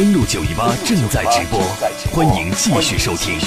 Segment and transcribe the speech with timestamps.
[0.00, 1.60] 登录九一八正在直播，
[2.10, 3.38] 欢迎继续收听。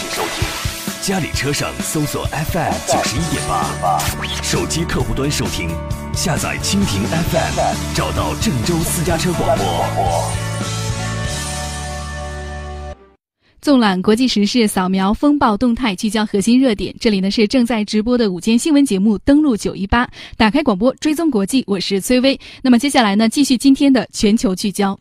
[1.02, 3.98] 家里车上搜索 FM 九十一点八，
[4.44, 5.68] 手机客户端收听，
[6.14, 9.66] 下载蜻蜓 FM，找到郑州私家车广播。
[13.60, 16.94] 纵览国际时事，扫描风暴动态，聚焦核心热点。
[17.00, 20.08] 这里呢是正在直播的午间新闻节目，登录九一八，
[20.38, 21.64] 打开广播，追踪国际。
[21.66, 22.40] 我是崔薇。
[22.62, 24.96] 那么接下来呢，继续今天的全球聚焦。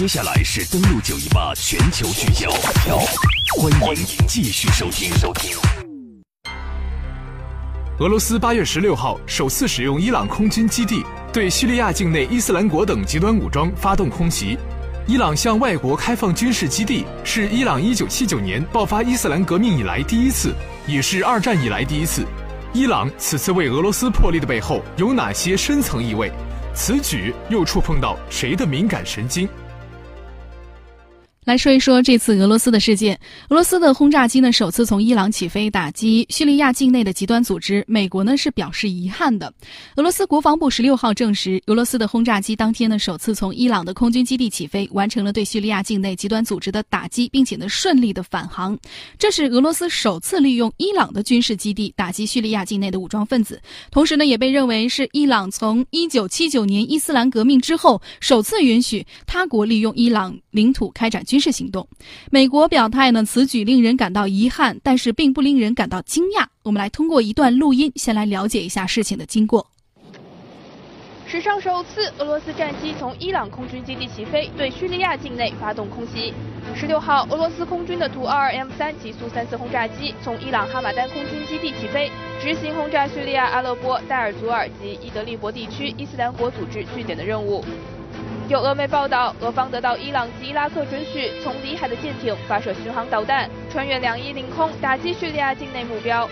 [0.00, 2.50] 接下来是登录九一八全球聚焦，
[3.58, 5.12] 欢迎继续收听。
[5.18, 5.54] 收听。
[7.98, 14.56] 俄罗斯八月十六号首次使用伊朗空军基地对叙利亚境内伊斯兰国等极端武装发动空袭。
[15.06, 20.54] 伊朗向外国开放军事基地，是伊朗1979年爆发伊斯兰革命以来第一次，
[20.86, 22.24] 也是二战以来第一次。
[22.72, 26.32] 伊朗此次为俄罗斯破例的背后有哪些深层意味？
[26.72, 29.46] 此举又触碰到谁的敏感神经？
[31.46, 33.18] 来说一说这次俄罗斯的事件。
[33.48, 37.82] 俄罗斯的轰炸机呢首次从伊朗起飞，打击叙利亚境内的极端组织。
[37.88, 39.50] 美国呢是表示遗憾的。
[39.96, 48.78] 俄罗斯国防部十六号证实，俄罗斯的轰炸机当天呢首次从伊朗的空军基地起飞，完成了对叙利亚境内极端组织的打击，并且呢顺利的返航。
[49.18, 53.58] 这是俄罗斯首次利用伊朗的军事基地打击叙利亚境内的武装分子，
[53.90, 61.24] 同时呢也被认为是伊朗从一九七九年伊斯兰革命之后首次允许他国利用伊朗领土开展。
[61.24, 61.86] 军事行动，
[62.30, 63.24] 美国表态呢？
[63.24, 66.46] 此举令人感到遗憾，但是并不令人感到惊讶。
[66.62, 69.66] 我们来通过一段录音，先来了解一下事情的经过。
[71.26, 76.34] 史上首次，俄罗斯战机从伊朗空军基地起飞，对叙利亚境内发动空袭。
[76.74, 82.10] 十六号，俄罗斯空军的图 -22M 三极速三四轰炸机从伊朗哈马丹空军基地起飞，
[82.42, 87.64] 执行轰炸叙利亚阿勒颇、代尔祖尔及伊德利伯地区伊斯兰国组织据点的任务。
[88.50, 96.28] 有俄媒报道，俄方得到伊朗及伊拉克准许，从里海的舰艇发射巡航导弹，穿越两伊领空，打击叙利亚境内目标。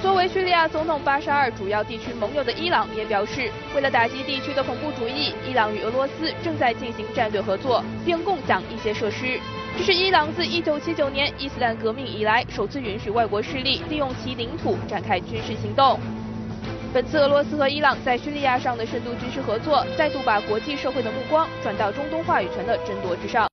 [0.00, 9.38] 作为叙利亚总统巴沙尔主要地区盟友的伊朗也表示，为了打击地区的恐怖主义，伊朗与俄罗斯正在进行战略合作，并共享一些设施。
[9.76, 16.00] 这是伊朗自1979年伊斯兰革命以来首次允许外国势力利用其领土展开军事行动。
[16.94, 23.48] 本次俄罗斯和伊朗在叙利亚上的深度军事合作，再度把国际社会的目光转到中东话语权的争夺之上。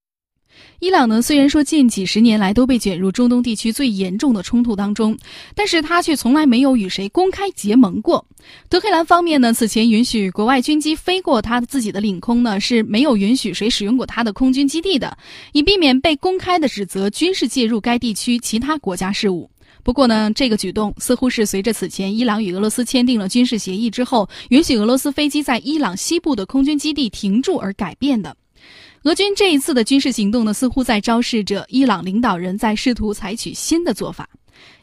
[0.78, 5.18] 伊朗呢，虽然说近几十年来都被卷入中东地区最严重的冲突当中，
[5.56, 8.24] 但是他却从来没有与谁公开结盟过。
[8.69, 15.18] 德黑兰方面呢，此前允许国外军机飞过他自己的领空呢，是没有允许谁使用过他的空军基地的，
[15.53, 19.50] 以避免被公开的指责军事介入该地区其他国家事务。
[19.83, 28.35] 不过呢，这个举动似乎是随着此前伊朗与俄罗斯签订了军事协议之后，允许俄罗斯飞机在伊朗西部的空军基地停驻而改变的。
[29.03, 34.29] 俄军这一次的军事行动呢，似乎在昭示着伊朗领导人在试图采取新的做法。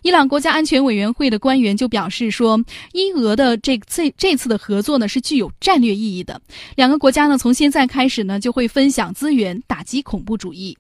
[0.03, 2.61] 伊朗国家安全委员会的官员就表示说，
[2.93, 6.41] 伊俄的这这这次的合作呢是具有战略意义的，
[6.75, 10.77] 两个国家呢从现在开始呢就会分享资源，打击恐怖主义。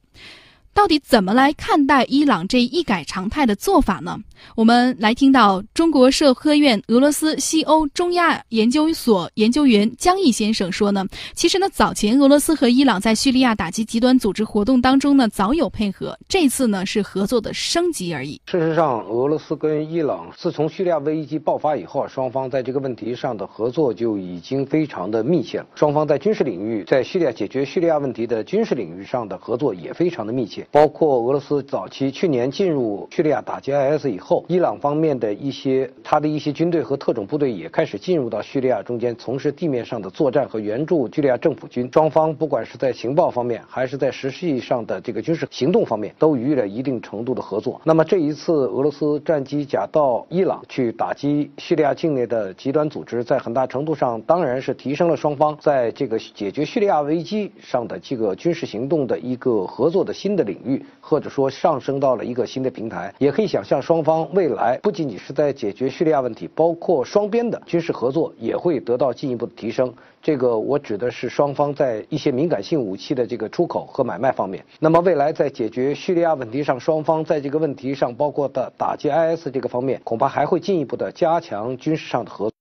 [0.78, 4.16] 到底怎么来看待伊朗这一改常态的做法呢？
[4.54, 18.40] 我们来听到中国社科院俄罗斯西欧中亚研究所研究员江毅先生说呢，其实呢，早前俄罗斯和伊朗在叙利亚打击极端组织活动当中呢，早有配合，这次呢是合作的升级而已。
[18.46, 25.66] 事实上，俄罗斯跟伊朗自从叙利亚危机爆发以后，双方在这个问题上的合作就已经非常的密切了。
[25.74, 34.44] 双方在军事领域，在叙利亚解决叙利亚问题的军事领域上的合作也非常的密切，包括俄罗斯早期去年进入叙利亚打击 IS 以后。
[34.48, 41.88] 伊朗方面的一些他的一些军队和特种部队也开始进入到叙利亚中间，从事地面上的作战和援助叙利亚政府军。
[41.92, 47.80] 双方不管是在情报方面，还是在实际上的这个军事行动方面，都予以了一定程度的合作。
[47.82, 63.12] 那么这一次俄罗斯战机假到伊朗去打击叙利亚境内的极端组织，在很大程度上当然是提升了双方在这个解决叙利亚危机上的这个军事行动的一个合作的新的领域，或者说上升到了一个新的平台。
[63.18, 64.28] 也可以想象双方。
[64.32, 69.92] 未来不仅仅是在解决叙利亚问题，包括双边的军事合作也会得到进一步的提升。
[70.20, 74.64] 这个我指的是双方在一些敏感性武器的这个出口和买卖方面。
[74.80, 82.57] 那么未来在解决叙利亚问题上，双方在这个问题上，包括的打击 IS 这个方面，恐怕还会进一步的加强军事上的合作。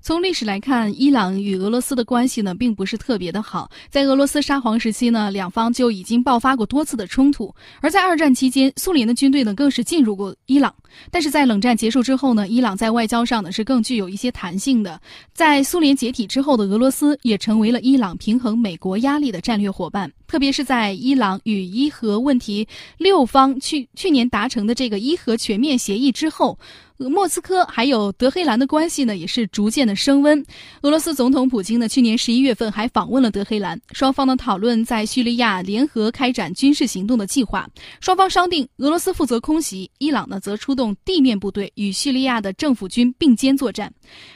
[0.00, 3.68] 从历史来看，伊朗与俄罗斯的关系呢，并不是特别的好。
[3.90, 10.74] 在俄罗斯沙皇时期呢，两方就已经爆发过多次的冲突；而在二战期间，苏联的军队呢，更是进入过伊朗。
[11.10, 14.98] 但是在冷战结束之后呢，伊朗在外交上呢是更具有一些弹性的。
[15.34, 22.66] 在苏联解体之后的俄罗斯也成为了伊朗平衡美国压力的战略伙伴，特别是在伊朗与伊核问题
[22.96, 26.58] 六方去去年达成的这个伊核全面协议之后。
[26.98, 30.44] 莫斯科还有德黑兰的关系呢，也是逐渐的升温。
[30.82, 37.68] 俄罗斯总统普京呢，去年十一月份还访问了德黑兰，双方呢讨论在叙利亚联合开展军事行动的计划。
[38.00, 43.92] 双方商定，俄罗斯负责空袭，伊朗呢则出动地面部队与叙利亚的政府军并肩作战。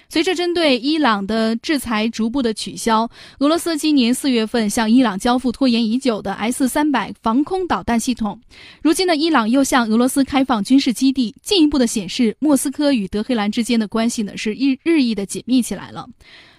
[0.09, 8.39] 随着针对伊朗的制裁逐步的取消，俄罗斯今年四月份向伊朗交付拖延已久的 S 三百防空导弹系统。
[8.83, 16.07] 如今呢，伊朗又向俄罗斯开放军事基地，进一步的显示莫莫斯科与德黑兰之间的关系呢是日日益的紧密起来了。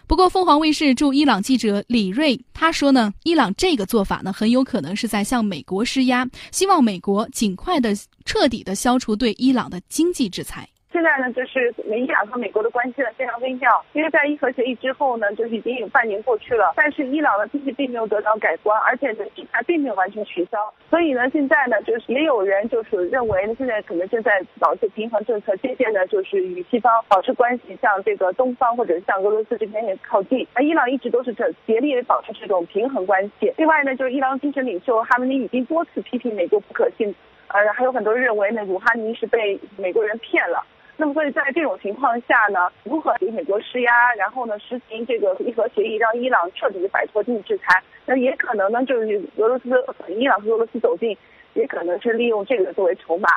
[0.07, 7.95] 不过，凤凰卫视驻伊朗记者李瑞他说呢，伊朗这个做法呢很有可能是在向美国施压，希望美国尽快的
[8.25, 10.67] 彻底的消除对伊朗的经济制裁。
[10.93, 30.47] 现在呢，就是伊朗和美国的关系呢非常微妙，因为在伊核协议之后呢，就是已经有半年过去了，但是伊朗的经济并没有得到改观，而且呢，制裁并没有完全取消，所以呢，现在呢，就是也有人就是认为呢，现在可能正在保持平衡政策，渐渐的就是与西方保持关系，向这个东方或者向俄罗斯这边也靠近。
[30.53, 33.51] 那伊朗一直都是这竭力的保持这种平衡关系。
[33.57, 37.15] 另外呢，就是伊朗精神领袖哈梅尼已经多次批评美国不可信，
[37.47, 40.63] 呃，还有很多人认为呢，鲁哈尼是被美国人骗了。
[40.95, 49.69] 那么，所以在这种情况下呢，如何给美国施压，然后呢实行这个伊核协议，让伊朗彻底摆脱经济制裁，那也可能呢就是俄罗斯、
[50.09, 51.17] 伊朗和俄罗斯走近，
[51.55, 53.27] 也可能是利用这个作为筹码。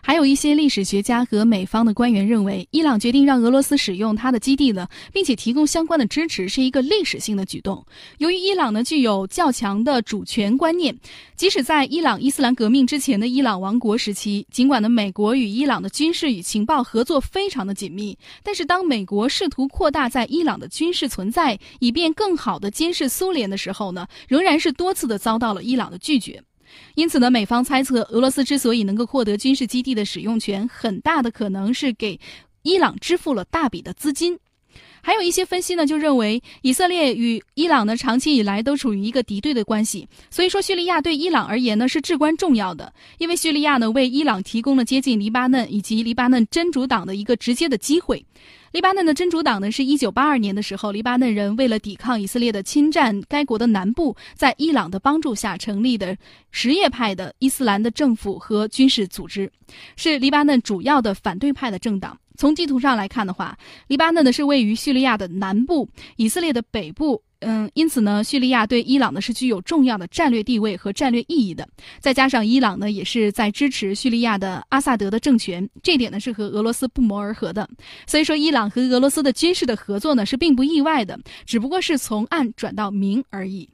[0.00, 7.84] 还有一些历史学家和美方的官员认为，伊朗决定让俄罗斯使用它的基地呢，并且提供相关的支持，是一个历史性的举动。
[8.18, 10.94] 由于伊朗呢具有较强的主权观念，
[11.36, 26.42] 即使在伊朗伊斯兰革命之前的伊朗王国时期，尽管呢美国与伊朗的军事与情报合作非常的紧密，但是当美国试图扩大在伊朗的军事存在，以便更好的监视苏联的时候呢，仍然是多次的遭到了伊朗的拒绝。
[26.94, 32.18] 因此呢，美方猜测，俄罗斯之所以能够获得军事基地的使用权，很大的可能是给
[32.62, 34.38] 伊朗支付了大笔的资金。
[35.00, 48.24] 还有一些分析呢，就认为以色列与伊朗呢长期以来都处于一个敌对的关系，所以说叙利亚对伊朗而言呢是至关重要的，因为叙利亚呢为伊朗提供了接近黎巴嫩以及黎巴嫩真主党的一个直接的机会。
[48.74, 56.16] 黎巴嫩的真主党呢，是一九八二年的时候，黎巴嫩人为了抵抗以色列的侵占，该国的南部，在伊朗的帮助下成立的
[56.50, 59.48] 什叶派的伊斯兰的政府和军事组织，
[59.94, 62.18] 是黎巴嫩主要的反对派的政党。
[62.36, 63.56] 从地图上来看的话，
[63.86, 67.22] 黎巴嫩呢是位于叙利亚的南部，以色列的北部。
[67.46, 71.68] 嗯，因此呢，叙利亚对伊朗呢是具有重要的战略地位和战略意义的。
[72.00, 77.68] 再加上伊朗呢也是在支持叙利亚的阿萨德的政权，这点呢是和俄罗斯不谋而合的。
[78.06, 83.68] 所以说，伊朗和俄罗斯的军事的合作呢是并不意外的，只不过是从暗转到明而已。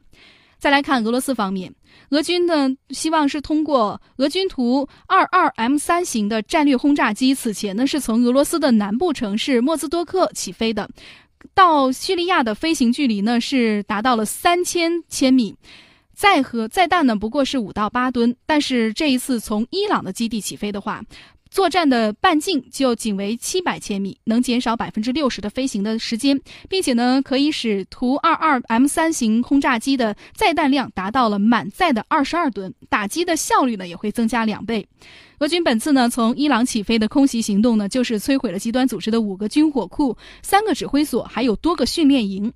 [0.58, 1.72] 再来看俄罗斯方面，
[2.10, 10.86] 俄军呢希望是通过俄军图二二 M 三型的战略轰炸机，此前呢是从俄罗斯的南部城市莫兹多克起飞的。
[11.54, 15.54] 到叙利亚的飞行距离呢是达到了三千千米，
[16.14, 21.02] 载荷载弹呢不过是五到八吨，但是这一次从伊朗的基地起飞的话。
[21.50, 34.86] 作战的半径就仅为七百千米，能减少百分之六十的飞行的时间，并且呢，可以使图二二 M 三型轰炸机的载弹量达到了满载的二十二吨，打击的效率呢也会增加两倍。
[35.40, 42.52] 俄军本次呢从伊朗起飞的空袭行动呢，就是摧毁了极端组织的五个军火库、三个指挥所，还有多个训练营。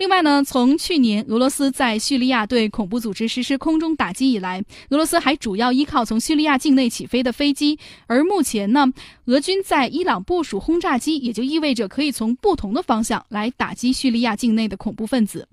[0.00, 7.78] 另外呢，从去年俄罗斯在叙利亚对恐怖组织实施空中打击以来，俄罗斯还主要依靠从叙利亚境内起飞的飞机。
[8.06, 8.90] 而目前呢，
[9.26, 15.46] 俄军在伊朗部署轰炸机，也就意味着可以从不同的方向来打击叙利亚境内的恐怖分子。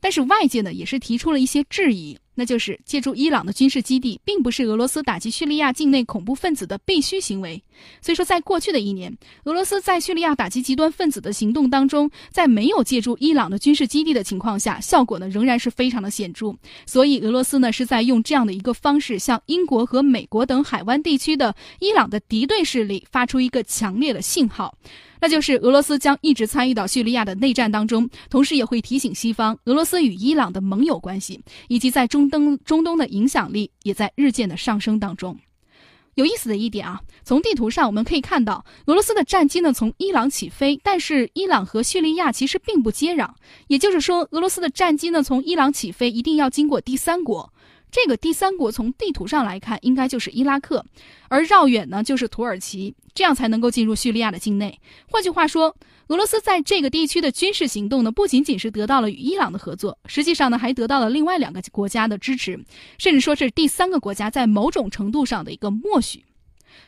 [0.00, 2.18] 但是外界呢，也是提出了一些质疑。
[2.34, 7.62] 那就是借助伊朗的军事基地，并不是俄罗斯打击叙利亚境内恐怖分子的必须行为。
[8.00, 16.54] 所以说，在过去的一年，俄罗斯在叙利亚打击极端分子的行动当中，在没有借助伊朗的军事基地的情况下，效果呢仍然是非常的显著。
[16.86, 24.74] 所以，俄罗斯呢是在用这样的一个方式，向英国和美国等海湾地区的伊朗的敌对势力发出一个强烈的信号。
[25.20, 35.38] 那就是俄罗斯将一直参与到叙利亚的内战当中，同时也会提醒西方，俄罗斯与伊朗的盟友关系以及在中中东中东的影响力也在日渐的上升当中。
[36.14, 43.30] 有意思的一点啊，从地图上我们可以看到，俄罗斯的战机呢从伊朗起飞，但是伊朗和叙利亚其实并不接壤，
[43.68, 47.50] 也就是说，俄罗斯的战机呢从伊朗起飞一定要经过第三国。
[47.90, 50.84] 这个第三国从地图上来看，应该就是伊拉克，
[51.28, 54.78] 而绕远呢就是土耳其，这样才能够进入叙利亚的境内。
[55.10, 55.74] 换句话说，
[56.08, 62.58] 俄罗斯在这个地区的军事行动呢，不仅仅是得到了与伊朗的合作，实际上呢还得到了另外两个国家的支持，
[62.98, 66.24] 甚至说是第三个国家在某种程度上的一个默许。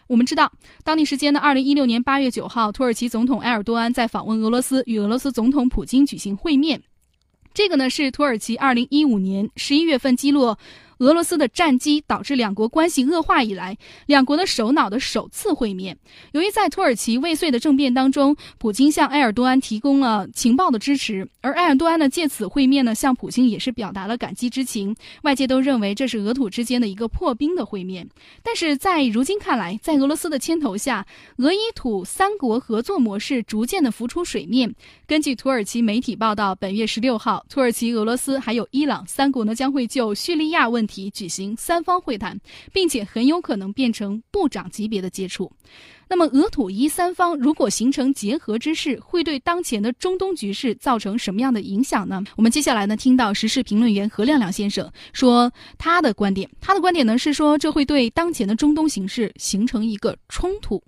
[0.07, 0.53] 我们知道，
[0.83, 6.83] 当地时间的二零一六年八月九号，土耳其总统埃尔多安在访问俄罗斯，与俄罗斯总统普京举行会面。
[7.55, 10.59] 这个呢是土耳其二零一五年十一月份击落。
[10.99, 15.99] 俄罗斯的战机导致两国关系恶化以来，两国的首脑的首次会面。
[16.33, 24.95] 由于在土耳其未遂的政变当中，普京向埃尔多安提供了情报的支持，而埃尔多安呢借此会面呢向普京也是表达了感激之情。
[25.23, 28.09] 外界都认为这是俄土之间的一个破冰的会面。
[28.45, 31.05] 但是在如今看来，在俄罗斯的牵头下，
[31.39, 34.73] 俄伊土三国合作模式逐渐的浮出水面。
[35.07, 40.84] 根据土耳其媒体报道，本月十六号，土耳其、俄罗斯还有伊朗三国呢将会就叙利亚问。
[40.85, 42.39] 问题举行三方会谈，
[42.71, 45.51] 并且很有可能变成部长级别的接触。
[46.11, 52.23] 那么，俄土伊三方如果形成结合之势，会对当前的中东局势造成什么样的影响呢？
[52.37, 56.51] 我们接下来呢，听到时事评论员何亮亮先生说他的观点。
[56.61, 60.83] 他的观点呢是说，这会对当前的中东形势形成一个冲突。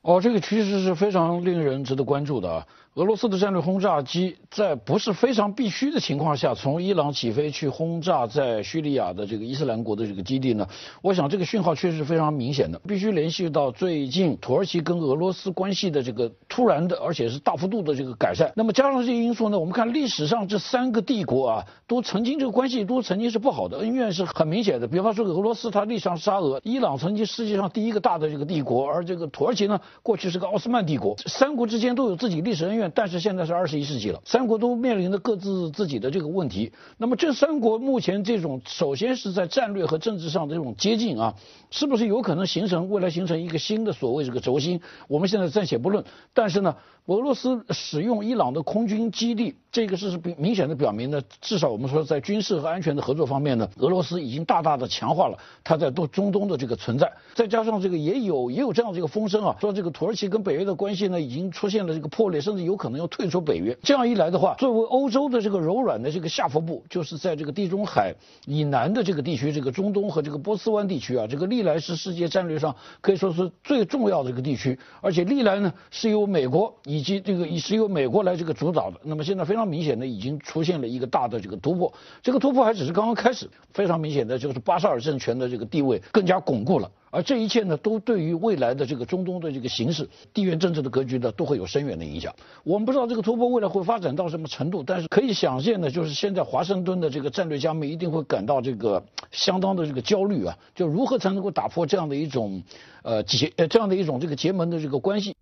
[0.00, 2.66] 哦，这个其实是非常令人值得关注的啊。
[2.94, 10.64] 俄罗斯的战略轰炸机在不是非常必须的情况下，从伊朗起飞去轰炸在叙利亚的这个伊斯兰国的这个基地呢？
[11.02, 18.52] 我想这个讯号确实是非常明显的，必须联系到最近土耳其跟俄罗斯关系的这个突然的，而且是大幅度的这个改善。
[18.54, 24.86] 那么加上这些因素呢，我们看历史上这三个帝国啊，都曾经这个关系都曾经是不好的，恩怨是很明显的。
[24.86, 31.16] 比方说俄罗斯，它历史上沙俄；伊朗曾经世界上第一个大的这个帝国，而这个土耳其呢，过去是个奥斯曼帝国。
[31.26, 32.83] 三国之间都有自己历史恩怨。
[32.94, 36.72] 但是现在是二十一世纪了，三国都面临着各自自己的这个问题。
[36.98, 41.34] 那么这三国目前这种，首先是在战略和政治上的这种接近啊，
[41.70, 44.80] 是不是有可能形成未来形成一个新的所谓这个轴心？
[45.08, 46.04] 我们现在暂且不论。
[46.32, 46.76] 但是呢，
[47.06, 57.12] 俄罗斯使用伊朗的空军基地，这个是明明显的表明呢，至少我们说在军事和安全的合作方面呢，俄罗斯已经大大的强化了它在东中东的这个存在。
[57.34, 63.76] 再加上这个也有也有这样的一个风声啊，说这个土耳其跟北约的关系呢，已经出现了这个破裂，甚至有有可能要退出北约。
[63.84, 68.12] 这样一来的话，作为欧洲的这个柔软的这个下腹部，就是在这个地中海
[68.46, 78.98] 以南的这个地区，这个中东和这个波斯湾地区啊，这个历来是世界战略上可以说是最重要的一个地区，而且历来呢是由美国以及这个是由美国来这个主导的。
[79.04, 86.90] 那么现在非常明显的已经出现了一个大的这个突破，这个突破还只是刚刚开始，非常明显的就是巴沙尔政权的这个地位更加巩固了。
[87.14, 92.34] 而这一切呢，都对于未来的这个中东的这个形势、地缘政治的格局呢，都会有深远的影响。
[92.64, 102.60] 我们不知道这个突破未来会发展到什么程度，但是可以想见的，就是现在华盛顿的这个战略家们一定会感到这个相当的这个焦虑啊，就如何才能够打破这样的一种
[103.02, 105.36] 呃结呃这样的一种这个结盟的这个关系。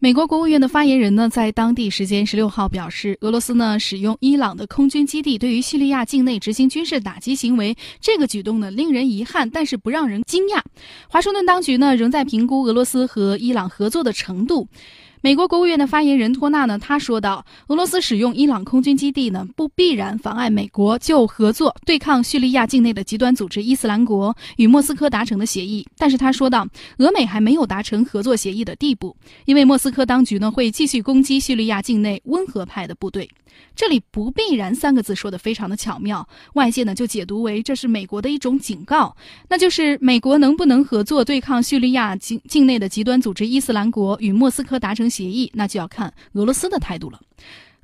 [0.00, 10.60] 美国国务院的发言人呢，在当地时间十六号表示，俄罗斯呢使用伊朗的空军基地对于叙利亚境内执行军事打击行为，这个举动呢令人遗憾，但是不让人惊讶。
[11.08, 14.68] 华盛顿当局呢仍在评估俄罗斯和伊朗合作的程度。
[15.20, 26.66] 美国国务院的发言人托纳呢，他说道：“俄罗斯使用伊朗空军基地呢，不必然妨碍美国就合作对抗叙利亚境内的极端组织伊斯兰国与莫斯科达成的协议。”但是他说道
[26.98, 33.28] ：“俄美还没有达成合作协议的地步，因为莫斯科当局呢会继续攻击叙利亚境内温和派的部队。”
[33.78, 39.16] 这里“不必然”三个字说的非常的巧妙，外界呢就解读为这是美国的一种警告，
[39.48, 47.20] 那就是美国能不能合作对抗叙利亚境境内的极端组织伊斯兰国与莫斯科达成协议，那就要看俄罗斯的态度了。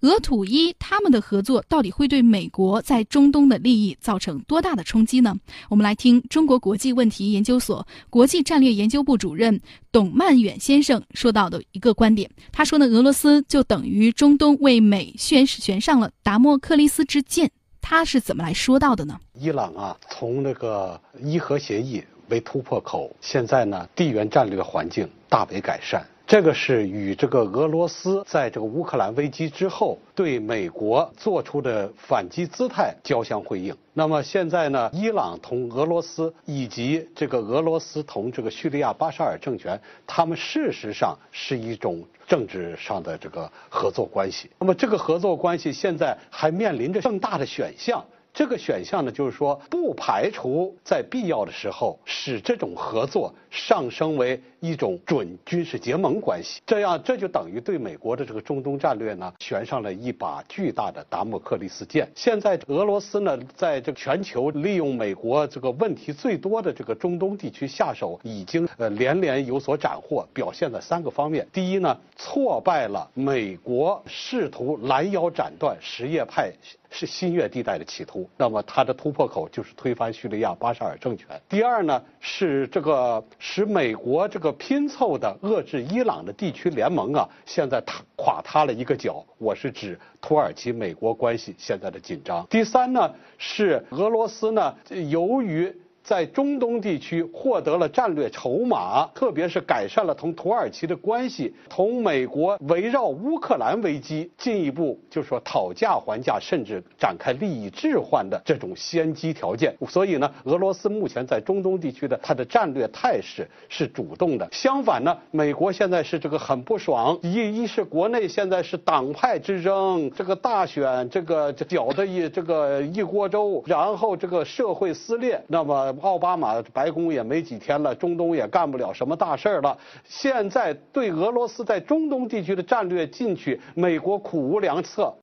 [0.05, 5.35] 俄土伊他们的合作到底会对美国在中东的利益造成多大的冲击呢？
[5.71, 9.59] 我们来听中国国际问题研究所国际战略研究部主任
[9.91, 12.31] 董曼远先生说到的一个观点。
[12.53, 17.51] 他说呢，俄罗斯就等于中东为美悬悬上了达摩克利斯之剑。
[17.81, 19.19] 他是怎么来说到的呢？
[19.33, 26.07] 伊朗啊，从那个伊核协议为突破口，现在呢，地缘战略环境大为改善。
[26.27, 33.77] 这个是与这个俄罗斯在这个乌克兰危机之后对美国做出的反击姿态交相辉映。
[33.93, 44.51] 那么现在呢，伊朗同俄罗斯以及这个俄罗斯同这个叙利亚巴沙尔政权，他们事实上是一种政治上的这个合作关系。
[44.59, 48.03] 那么这个合作关系现在还面临着更大的选项。
[48.35, 56.61] 这个选项呢，就是说不排除在必要的时候使这种合作上升为一种准军事结盟关系。
[56.67, 62.11] 这样，这就等于对美国的这个中东战略呢悬上了一把巨大的达摩克利斯剑。
[62.17, 71.47] 现在俄罗斯呢，在这个全球利用美国这个问题最多的这个中东地区下手，已经呃连连有所斩获，表现在三个方面。
[71.53, 76.53] 第一呢，挫败了美国试图拦腰斩断什叶派。
[76.97, 81.29] 是新月地带的企图，那么它的突破口就是推翻叙利亚巴沙尔政权。
[81.49, 89.27] 第二呢，是这个使美国这个拼凑的遏制伊朗的地区联盟啊，现在塌垮塌了一个角。
[89.39, 92.47] 我是指土耳其美国关系现在的紧张。
[92.49, 94.73] 第三呢，是俄罗斯呢，
[95.11, 95.77] 由于。
[96.05, 109.75] 在中东地区获得了战略筹码，特别是改善了同土耳其的关系，同美国围绕乌克兰危机进一步就是说讨价还价，甚至展开利益置换的这种先机条件。
[109.89, 114.47] 所以呢，俄罗斯目前在中东地区的它的战略态势是主动的。
[114.53, 125.94] 相反呢，美国现在是这个很不爽，一一是国内现在是党派之争，这个大选这个搅得一这个一锅粥，然后这个社会撕裂，那么。
[126.01, 129.77] 奥巴马白宫也没几天了，中东也干不了什么大事儿了。
[130.05, 135.15] 现在对俄罗斯在中东地区的战略进取，美国苦无良策。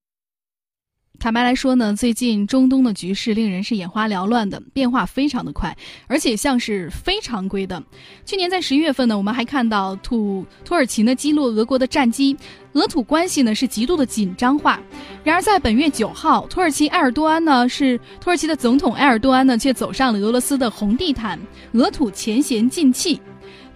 [1.20, 5.78] 坦白来说呢，最近中东的局势令人是眼花缭乱的，变化非常的快，
[6.08, 7.84] 而且像是非常规的。
[8.26, 12.36] 去年在十一月份呢，我们还看到土土耳其呢击落俄国的战机，
[12.74, 14.82] 俄土关系呢是极度的紧张化。
[15.24, 21.40] 然而在本月九号，土耳其埃尔多安呢是土耳其的总统埃尔多安呢却走上了俄罗斯的红地毯，
[21.74, 23.22] 俄土前嫌尽弃。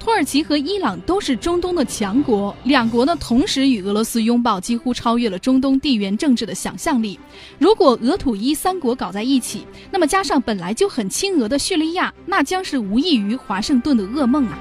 [0.05, 7.19] 土耳其和伊朗都是中东的强国，两国呢同时与俄罗斯拥抱，几乎超越了中东地缘政治的想象力。
[7.57, 14.59] 如果俄土伊三国搞在一起，那么加上本来就很亲俄的叙利亚，那将是无异于华盛顿的噩梦啊！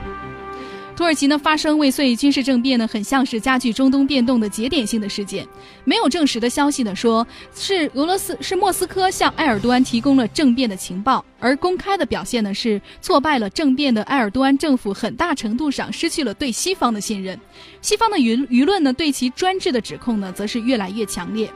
[0.96, 5.44] 土耳其呢发生未遂军事政变呢，很像是加剧中东变动的节点性的事件。
[5.84, 17.36] 没有证实的消息呢说，是俄罗斯是莫斯科向埃尔多安提供了政变的情报，而公开的表现呢是挫败了政变的埃尔多安政府，很大程度上失去了对西方的信任。
[17.82, 21.50] 西方的舆舆论呢对其专制的指控呢，则是越来越强烈。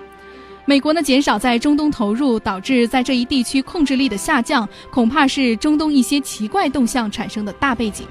[0.64, 8.04] 美国呢减少在中东投入，导致在这一地区控制力的下降，恐怕是中东一些奇怪动向产生的大背景。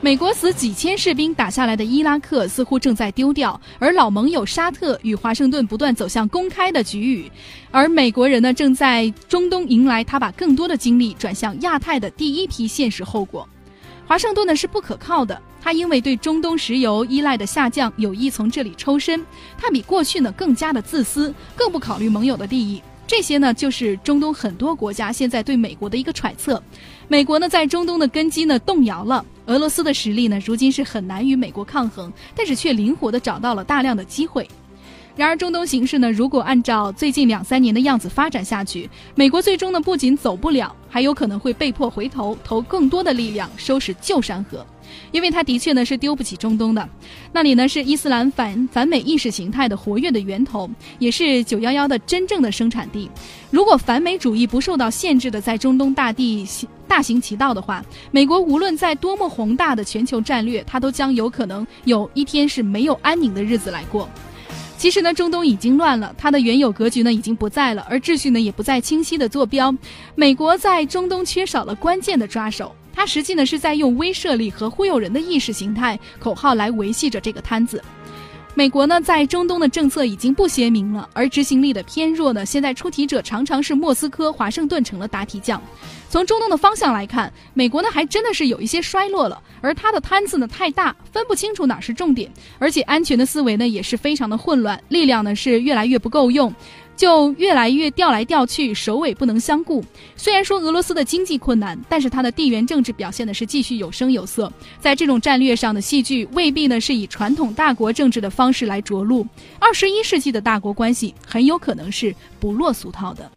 [0.00, 7.28] 美国死几千士兵打下来的伊拉克似乎正在丢掉，而老盟友沙特与华盛顿不断走向公开的局域，
[7.72, 13.46] 而美国人呢正在中东迎来他把更多的精力转向亚太的第一批现实后果。
[14.06, 19.26] 华盛顿呢是不可靠的，他因为对中东石油依赖的下降有意从这里抽身，
[19.58, 22.80] 他比过去呢更加的自私，更不考虑盟友的利益。
[23.04, 26.62] 这些呢，就是中东很多国家现在对美国的一个揣测。
[27.10, 34.46] 美国呢，在中东的根基呢动摇了，俄罗斯的实力呢，如今是很难与美国抗衡，但是却灵活的找到了大量的机会。
[35.16, 44.64] 然而，中东形势呢，如果按照最近两三年的样子发展下去，美国最终呢，不仅走不了，还有可能会被迫回头，投更多的力量收拾旧山河。
[45.10, 46.86] 因为他的确呢是丢不起中东的，
[47.32, 50.68] 那里呢是伊斯兰反反美意识形态的活跃的源头，
[50.98, 53.10] 也是九幺幺的真正的生产地。
[53.50, 56.46] 如果反美主义不受到限制的在中东大地
[56.88, 64.08] 大行其道的话，美国无论在多么宏大的全球战略，它都将有可能有一天是没有安宁的日子来过。
[64.78, 69.74] 其实呢，中东已经乱了，它的原有格局呢已经不在了，而秩序呢也不再清晰的坐标。
[70.14, 72.74] 美国在中东缺少了关键的抓手。
[72.94, 77.80] 它实际呢是在用威慑力和忽悠人的意识形态口号来维系着这个摊子。
[78.58, 85.62] 美国呢在中东的政策已经不鲜明了，而执行力的偏弱呢，现在出题者常常是莫斯科、华盛顿成了答题匠。
[86.08, 96.52] 从中东的方向来看，美国呢还真的是有一些衰落了，而他的摊子呢太大，分不清楚哪是重点，而且安全的思维呢也是非常的混乱，力量呢是越来越不够用。
[96.98, 99.82] 就越来越调来调去，首尾不能相顾。
[100.16, 104.52] 虽然说俄罗斯的经济困难，但是它的地缘政治表现的是继续有声有色。
[104.80, 109.24] 在这种战略上的戏剧，未必呢是以传统大国政治的方式来着陆。
[109.60, 113.30] 二十一世纪的大国关系很有可能是不落俗套的。